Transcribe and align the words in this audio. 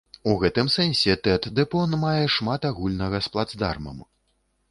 У 0.29 0.31
гэтым 0.43 0.69
сэнсе, 0.75 1.13
тэт-дэ-пон 1.27 1.93
мае 2.05 2.23
шмат 2.35 2.65
агульнага 2.71 3.17
з 3.27 3.35
плацдармам. 3.35 4.01